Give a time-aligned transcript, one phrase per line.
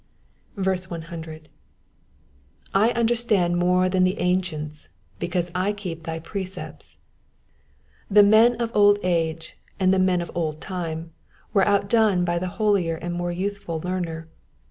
[0.55, 1.49] 100.
[2.31, 4.89] / understand more than the ancients,
[5.19, 6.95] because I heep thy precepts,''^
[8.09, 11.11] The men of old age, and the men of old time,
[11.53, 14.27] were outdone by the holier and more youthful learner.